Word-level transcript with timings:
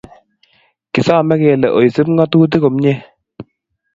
Kisame 0.93 1.35
kelee 1.41 1.71
oisib 1.79 2.07
ngatutik 2.13 2.61
komie 2.63 2.95